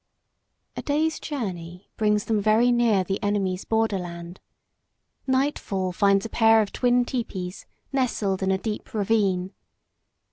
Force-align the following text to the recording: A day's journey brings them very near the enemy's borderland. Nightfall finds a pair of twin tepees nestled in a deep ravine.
A 0.75 0.81
day's 0.81 1.19
journey 1.19 1.87
brings 1.95 2.25
them 2.25 2.41
very 2.41 2.71
near 2.71 3.03
the 3.03 3.21
enemy's 3.21 3.65
borderland. 3.65 4.39
Nightfall 5.27 5.91
finds 5.91 6.25
a 6.25 6.29
pair 6.29 6.59
of 6.63 6.73
twin 6.73 7.05
tepees 7.05 7.67
nestled 7.93 8.41
in 8.41 8.49
a 8.49 8.57
deep 8.57 8.95
ravine. 8.95 9.53